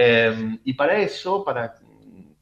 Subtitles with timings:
[0.00, 1.74] Eh, y para eso, para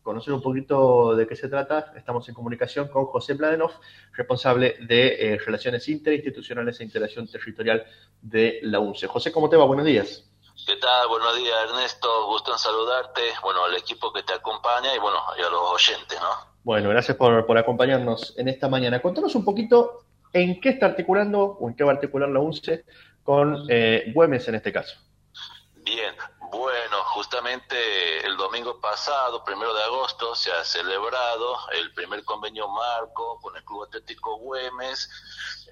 [0.03, 3.71] conocer un poquito de qué se trata, estamos en comunicación con José Pladenov,
[4.13, 7.83] responsable de eh, Relaciones Interinstitucionales e Integración Territorial
[8.21, 9.07] de la UNCE.
[9.07, 9.65] José, ¿cómo te va?
[9.65, 10.31] Buenos días.
[10.67, 11.09] ¿Qué tal?
[11.09, 12.27] Buenos días, Ernesto.
[12.27, 13.23] Gusto en saludarte.
[13.43, 16.53] Bueno, al equipo que te acompaña y bueno, y a los oyentes, ¿no?
[16.63, 19.01] Bueno, gracias por, por acompañarnos en esta mañana.
[19.01, 22.85] Contanos un poquito en qué está articulando o en qué va a articular la UNCE
[23.23, 24.99] con eh, Güemes en este caso.
[25.87, 26.15] Bien,
[26.51, 33.41] bueno, justamente el domingo pasado, primero de agosto, se ha celebrado el primer convenio marco
[33.41, 35.09] con el Club Atlético Güemes,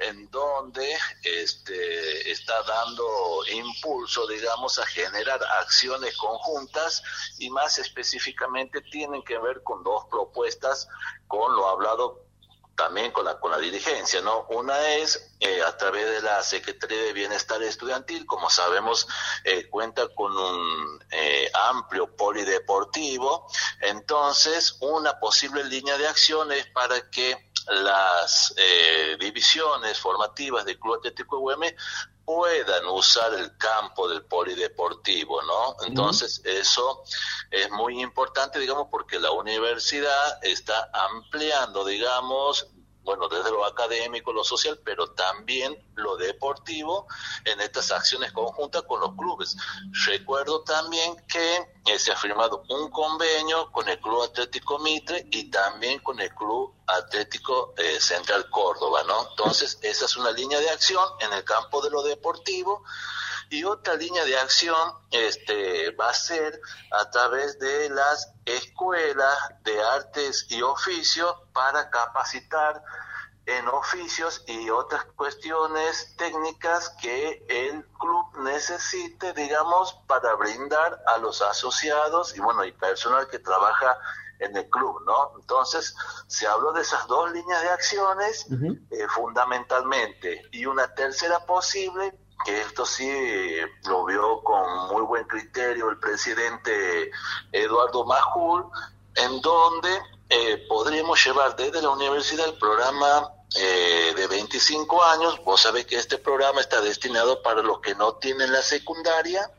[0.00, 3.05] en donde este, está dando
[3.52, 7.02] impulso, digamos, a generar acciones conjuntas
[7.38, 10.88] y más específicamente tienen que ver con dos propuestas,
[11.28, 12.23] con lo hablado
[12.77, 14.46] también con la, con la dirigencia, ¿no?
[14.51, 19.06] Una es eh, a través de la Secretaría de Bienestar Estudiantil, como sabemos,
[19.45, 23.47] eh, cuenta con un eh, amplio polideportivo,
[23.80, 28.55] entonces una posible línea de acción es para que las
[29.19, 31.62] divisiones formativas del Club Atlético UM
[32.25, 35.77] puedan usar el campo del polideportivo, ¿no?
[35.86, 37.03] Entonces, eso
[37.50, 42.67] es muy importante, digamos, porque la universidad está ampliando, digamos,
[43.05, 47.06] bueno, desde lo académico, lo social, pero también lo deportivo
[47.44, 49.56] en estas acciones conjuntas con los clubes.
[50.06, 55.50] Recuerdo también que eh, se ha firmado un convenio con el Club Atlético Mitre y
[55.50, 59.28] también con el Club Atlético eh, Central Córdoba, ¿no?
[59.30, 62.83] Entonces, esa es una línea de acción en el campo de lo deportivo
[63.50, 69.83] y otra línea de acción este, va a ser a través de las escuelas de
[69.83, 72.83] artes y oficios para capacitar
[73.47, 81.42] en oficios y otras cuestiones técnicas que el club necesite, digamos, para brindar a los
[81.42, 83.98] asociados y bueno, y personal que trabaja
[84.39, 85.33] en el club, ¿no?
[85.39, 85.95] Entonces,
[86.27, 88.47] se habló de esas dos líneas de acciones
[88.91, 93.08] eh, fundamentalmente y una tercera posible que esto sí
[93.86, 97.10] lo vio con muy buen criterio el presidente
[97.52, 98.64] Eduardo Majul,
[99.16, 99.90] en donde
[100.28, 105.42] eh, podríamos llevar desde la universidad el programa eh, de 25 años.
[105.44, 109.50] Vos sabés que este programa está destinado para los que no tienen la secundaria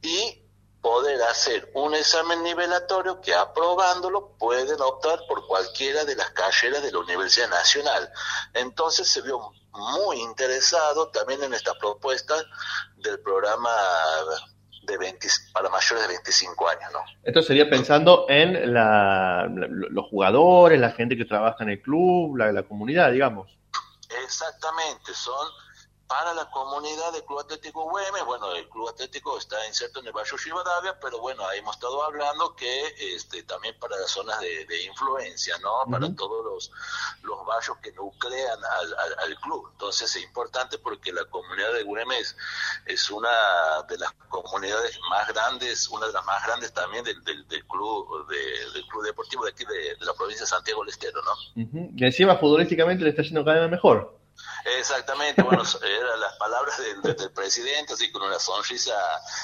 [0.00, 0.41] y
[0.82, 6.90] poder hacer un examen nivelatorio que aprobándolo pueden optar por cualquiera de las carreras de
[6.90, 8.10] la Universidad Nacional.
[8.52, 12.34] Entonces se vio muy interesado también en esta propuesta
[12.96, 13.70] del programa
[14.82, 16.92] de 20, para mayores de 25 años.
[16.92, 17.00] ¿no?
[17.22, 22.50] Esto sería pensando en la, los jugadores, la gente que trabaja en el club, la,
[22.50, 23.56] la comunidad, digamos.
[24.24, 25.48] Exactamente, son
[26.12, 30.12] para la comunidad del Club Atlético Güemes, bueno, el Club Atlético está inserto en el
[30.12, 34.82] barrio Rivadavia, pero bueno, ahí hemos estado hablando que este, también para las zonas de,
[34.84, 35.90] influencia, ¿no?
[35.90, 36.70] Para todos los,
[37.22, 38.58] los barrios que nuclean
[39.24, 39.70] al, club.
[39.72, 42.36] Entonces es importante porque la comunidad de Güemes
[42.84, 43.30] es una
[43.88, 48.86] de las comunidades más grandes, una de las más grandes también del, del, club del
[48.86, 51.32] club deportivo de aquí de, la provincia de Santiago del Estero, ¿no?
[51.96, 54.21] Y encima futbolísticamente le está yendo cada vez mejor.
[54.64, 58.94] Exactamente, bueno, eran las palabras del, presidente, así con una sonrisa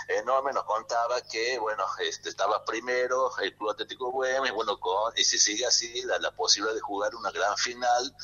[0.07, 5.25] enorme nos contaba que, bueno, este estaba primero el Club Atlético Güemes, bueno, con, y
[5.25, 8.15] si sigue así, la, la posibilidad de jugar una gran final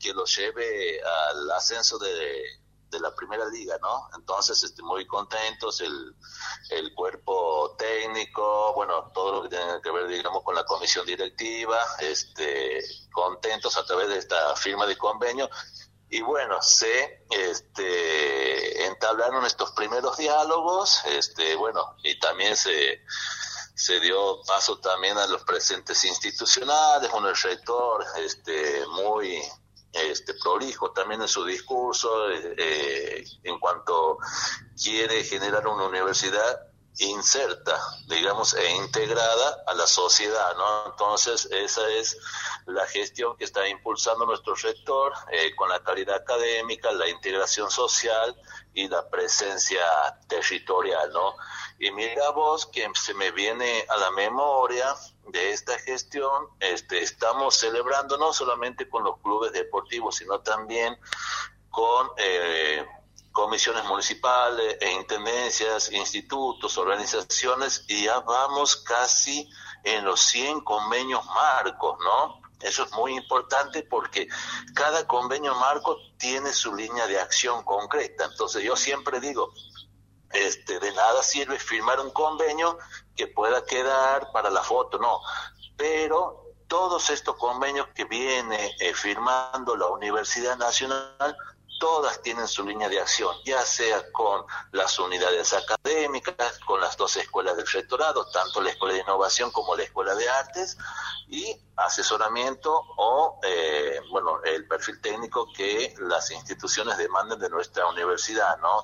[0.00, 4.08] que lo lleve al ascenso de, de la primera liga, ¿no?
[4.16, 6.16] Entonces, este, muy contentos, el,
[6.70, 11.78] el cuerpo técnico, bueno, todo lo que tiene que ver, digamos, con la comisión directiva,
[12.00, 15.48] este, contentos a través de esta firma de convenio
[16.10, 23.02] y bueno, se este, entablaron estos primeros diálogos, este, bueno, y también se,
[23.74, 29.42] se dio paso también a los presentes institucionales, un rector este, muy
[29.92, 34.18] este, prolijo también en su discurso eh, en cuanto
[34.82, 36.67] quiere generar una universidad
[36.98, 40.86] inserta, digamos, e integrada a la sociedad, ¿no?
[40.90, 42.18] Entonces, esa es
[42.66, 48.36] la gestión que está impulsando nuestro rector eh, con la calidad académica, la integración social
[48.74, 49.80] y la presencia
[50.28, 51.36] territorial, ¿no?
[51.78, 54.94] Y mira vos que se me viene a la memoria
[55.28, 60.98] de esta gestión, este, estamos celebrando no solamente con los clubes deportivos, sino también
[61.70, 62.77] con eh,
[63.48, 69.48] comisiones municipales e intendencias, institutos, organizaciones, y ya vamos casi
[69.84, 72.42] en los 100 convenios marcos, ¿no?
[72.60, 74.28] Eso es muy importante porque
[74.74, 78.26] cada convenio marco tiene su línea de acción concreta.
[78.26, 79.50] Entonces yo siempre digo,
[80.30, 82.76] este, de nada sirve firmar un convenio
[83.16, 85.22] que pueda quedar para la foto, no.
[85.74, 91.34] Pero todos estos convenios que viene eh, firmando la Universidad Nacional
[91.78, 97.16] todas tienen su línea de acción, ya sea con las unidades académicas, con las dos
[97.16, 100.76] escuelas del rectorado, tanto la Escuela de Innovación como la Escuela de Artes,
[101.28, 108.58] y asesoramiento o, eh, bueno, el perfil técnico que las instituciones demanden de nuestra universidad,
[108.58, 108.82] ¿no?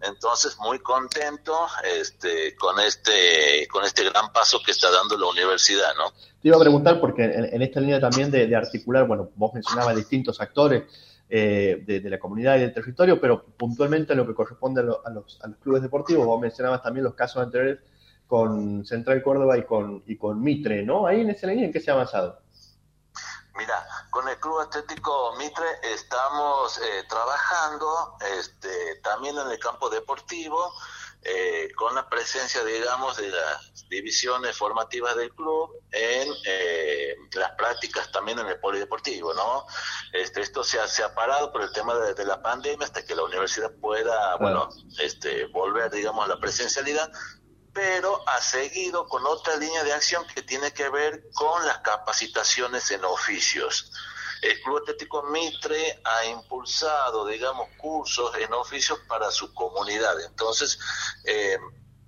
[0.00, 5.94] Entonces, muy contento este, con, este, con este gran paso que está dando la universidad,
[5.96, 6.10] ¿no?
[6.10, 9.94] Te iba a preguntar, porque en, esta línea también de, de articular, bueno, vos mencionabas
[9.94, 10.84] distintos actores,
[11.34, 15.80] eh, de, la comunidad y del territorio, pero puntualmente lo que corresponde a, los, clubes
[15.80, 17.78] deportivos, vos mencionabas también los casos anteriores
[18.26, 21.06] con Central Córdoba y con, y con Mitre, ¿no?
[21.06, 22.38] Ahí en esa línea, ¿en qué se ha avanzado?
[23.56, 25.64] Mira, con el Club Atlético Mitre
[25.94, 30.70] estamos eh, trabajando este, también en el campo deportivo,
[31.24, 38.10] eh, con la presencia, digamos, de las divisiones formativas del club en eh, las prácticas
[38.10, 39.64] también en el polideportivo, ¿no?
[40.12, 43.14] Este, esto se ha, se ha parado por el tema de, la pandemia hasta que
[43.14, 47.10] la universidad pueda, bueno, este, volver, digamos, a la presencialidad,
[47.72, 52.90] pero ha seguido con otra línea de acción que tiene que ver con las capacitaciones
[52.90, 53.92] en oficios.
[54.42, 60.20] El Club Atlético Mitre ha impulsado, digamos, cursos en oficios para su comunidad.
[60.20, 60.78] Entonces,
[61.24, 61.56] eh,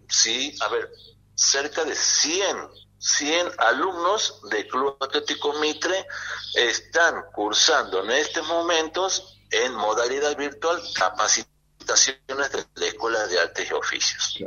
[0.09, 0.91] sí, a ver,
[1.37, 6.07] cerca de 100, 100 alumnos del Club Atlético Mitre
[6.55, 13.75] están cursando en estos momentos en modalidad virtual capacitaciones de la Escuela de Artes y
[13.75, 14.39] Oficios.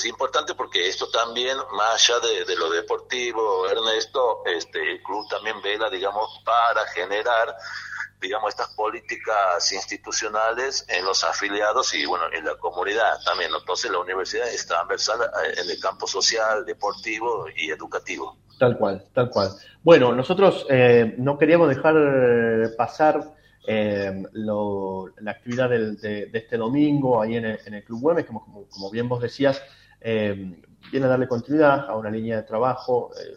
[0.00, 5.26] Es, es, importante porque esto también, más allá de, lo deportivo, Ernesto, este, el club
[5.28, 7.54] también vela, digamos, para generar,
[8.20, 13.50] digamos, estas políticas institucionales en los afiliados y, bueno, en la comunidad también.
[13.58, 18.38] Entonces, la universidad está transversal eh, en el campo social, deportivo y educativo.
[18.58, 19.50] Tal cual, tal cual.
[19.82, 23.34] Bueno, nosotros eh, no queríamos dejar eh, pasar
[23.66, 29.22] eh, la actividad de, este domingo ahí en el, Club Güemes, como, como, bien vos
[29.22, 29.62] decías,
[30.00, 33.36] eh, viene a darle continuidad a una línea de trabajo eh,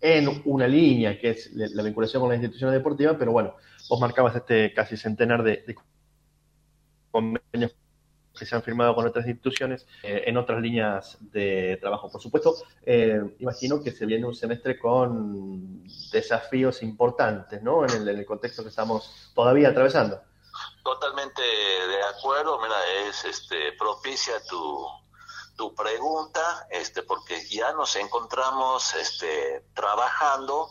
[0.00, 3.54] en una línea que es la vinculación con las instituciones deportivas, pero bueno,
[3.88, 5.76] vos marcabas este casi centenar de, de
[7.10, 7.74] convenios
[8.36, 12.10] que se han firmado con otras instituciones eh, en otras líneas de trabajo.
[12.10, 17.86] Por supuesto, eh, imagino que se viene un semestre con desafíos importantes, ¿no?
[17.86, 20.20] En el, contexto que estamos todavía atravesando.
[20.82, 22.74] Totalmente de acuerdo, mira,
[23.08, 24.86] es este, propicia tu,
[25.56, 30.68] tu pregunta, este, porque ya nos encontramos este, trabajando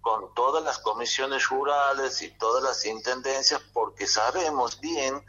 [0.00, 5.24] con todas las comisiones rurales y todas las intendencias, porque sabemos bien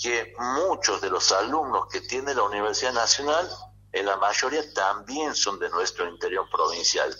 [0.00, 3.48] que muchos de los alumnos que tiene la Universidad Nacional,
[3.92, 7.14] en la mayoría también son de nuestro interior provincial.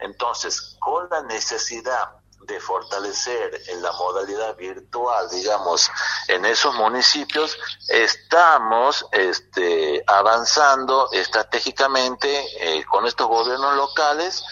[0.00, 2.17] Entonces, con la necesidad
[2.48, 5.90] de fortalecer en la modalidad virtual, digamos,
[6.28, 7.56] en esos municipios,
[7.88, 12.28] estamos este, avanzando estratégicamente
[12.58, 14.42] eh, con estos gobiernos locales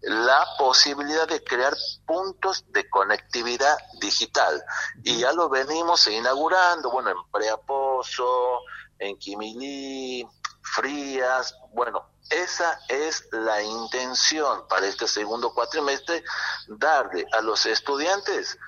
[0.00, 1.76] la posibilidad de crear
[2.06, 4.64] puntos de conectividad digital.
[5.04, 8.60] Y ya lo venimos inaugurando, bueno, en Preaposo,
[8.98, 10.26] en Quimilí,
[10.62, 16.24] Frías, bueno, esa es la intención para este segundo cuatrimestre,
[16.66, 18.58] darle a los estudiantes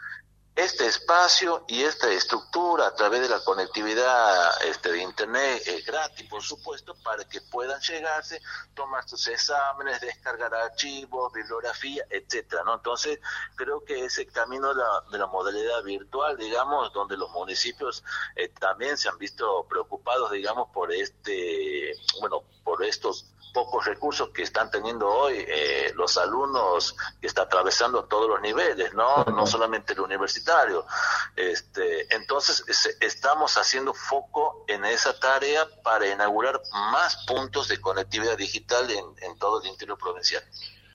[0.57, 6.29] este espacio y esta estructura a través de la conectividad este, de internet es gratis,
[6.29, 8.41] por supuesto, para que puedan llegarse,
[8.73, 12.75] tomar sus exámenes, descargar archivos, bibliografía, etcétera, ¿no?
[12.75, 13.19] Entonces,
[13.57, 18.05] creo que ese camino de la, de la modalidad virtual, digamos, donde los municipios
[18.37, 24.43] eh, también se han visto preocupados, digamos, por este, bueno, por estos pocos recursos que
[24.43, 29.25] están teniendo hoy eh, los alumnos que están atravesando todos los niveles, ¿no?
[29.25, 30.44] No solamente el universitario.
[31.37, 32.65] Este, entonces,
[33.01, 39.39] estamos haciendo foco en esa tarea para inaugurar más puntos de conectividad digital en, en
[39.39, 40.45] todo el interior provincial.